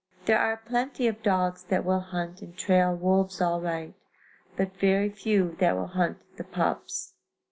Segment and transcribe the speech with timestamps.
[0.25, 3.93] There are plenty of dogs that will hunt and trail wolves all right,
[4.57, 7.13] but very few that will hunt the pups.